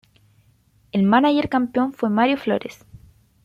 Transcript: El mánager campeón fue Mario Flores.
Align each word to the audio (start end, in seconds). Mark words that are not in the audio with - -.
El 0.93 1.03
mánager 1.03 1.47
campeón 1.47 1.93
fue 1.93 2.09
Mario 2.09 2.35
Flores. 2.37 2.85